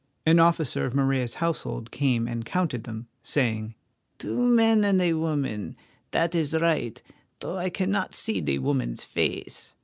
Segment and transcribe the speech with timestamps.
[0.25, 3.75] An officer of Morella's household came and counted them, saying:
[4.17, 5.75] "Two men and a woman.
[6.09, 6.99] That is right,
[7.39, 9.75] though I cannot see the woman's face."